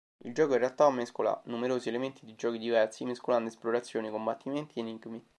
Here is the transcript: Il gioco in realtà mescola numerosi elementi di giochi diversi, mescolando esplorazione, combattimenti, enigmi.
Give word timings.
Il 0.25 0.33
gioco 0.33 0.53
in 0.53 0.57
realtà 0.61 0.89
mescola 0.89 1.39
numerosi 1.45 1.89
elementi 1.89 2.25
di 2.25 2.33
giochi 2.33 2.57
diversi, 2.57 3.05
mescolando 3.05 3.49
esplorazione, 3.49 4.09
combattimenti, 4.09 4.79
enigmi. 4.79 5.23